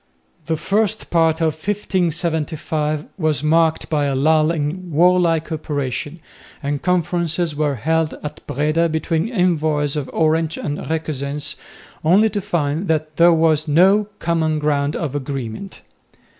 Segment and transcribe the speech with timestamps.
[0.47, 6.19] The first part of 1575 was marked by a lull in warlike operations,
[6.63, 11.55] and conferences were held at Breda between envoys of Orange and Requesens,
[12.03, 15.81] only to find that there was no common ground of agreement.